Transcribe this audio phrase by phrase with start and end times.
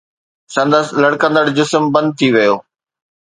[0.53, 2.55] سندس لڙڪندڙ جسم بند ٿي ويو